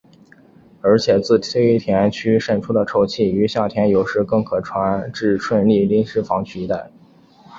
[0.81, 6.89] 而且自堆填区渗出的臭气于夏天有时更可传至顺利临时房屋区一带。